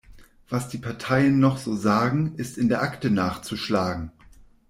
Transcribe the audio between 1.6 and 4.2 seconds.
sagen, ist in der Akte nachzuschlagen.